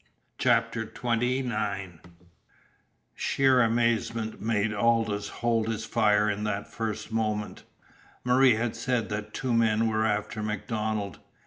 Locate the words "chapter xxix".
0.39-1.99